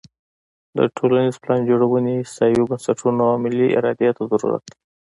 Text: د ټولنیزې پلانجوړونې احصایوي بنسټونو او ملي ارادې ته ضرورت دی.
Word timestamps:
د 0.77 0.79
ټولنیزې 0.97 1.39
پلانجوړونې 1.43 2.13
احصایوي 2.17 2.63
بنسټونو 2.69 3.21
او 3.31 3.35
ملي 3.43 3.67
ارادې 3.79 4.09
ته 4.17 4.21
ضرورت 4.31 4.63
دی. 4.69 4.75